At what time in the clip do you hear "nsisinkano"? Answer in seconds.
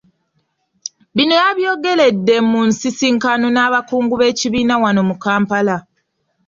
2.69-3.45